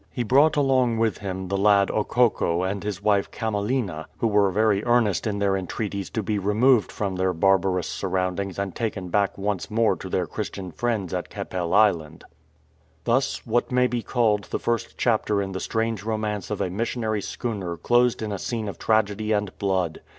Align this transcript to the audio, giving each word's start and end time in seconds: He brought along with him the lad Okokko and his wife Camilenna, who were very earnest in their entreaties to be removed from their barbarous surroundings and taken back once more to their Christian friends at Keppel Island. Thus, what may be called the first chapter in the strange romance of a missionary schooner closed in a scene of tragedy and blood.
He 0.09 0.23
brought 0.23 0.55
along 0.57 0.97
with 0.97 1.19
him 1.19 1.47
the 1.47 1.59
lad 1.59 1.89
Okokko 1.91 2.63
and 2.63 2.83
his 2.83 3.03
wife 3.03 3.29
Camilenna, 3.29 4.07
who 4.17 4.25
were 4.25 4.49
very 4.49 4.83
earnest 4.83 5.27
in 5.27 5.37
their 5.37 5.55
entreaties 5.55 6.09
to 6.09 6.23
be 6.23 6.39
removed 6.39 6.91
from 6.91 7.15
their 7.17 7.33
barbarous 7.33 7.85
surroundings 7.87 8.57
and 8.57 8.73
taken 8.73 9.09
back 9.09 9.37
once 9.37 9.69
more 9.69 9.95
to 9.97 10.09
their 10.09 10.25
Christian 10.25 10.71
friends 10.71 11.13
at 11.13 11.29
Keppel 11.29 11.75
Island. 11.75 12.23
Thus, 13.03 13.45
what 13.45 13.71
may 13.71 13.85
be 13.85 14.01
called 14.01 14.45
the 14.45 14.57
first 14.57 14.97
chapter 14.97 15.39
in 15.39 15.51
the 15.51 15.59
strange 15.59 16.01
romance 16.03 16.49
of 16.49 16.61
a 16.61 16.71
missionary 16.71 17.21
schooner 17.21 17.77
closed 17.77 18.23
in 18.23 18.31
a 18.31 18.39
scene 18.39 18.67
of 18.67 18.79
tragedy 18.79 19.31
and 19.33 19.55
blood. 19.59 20.01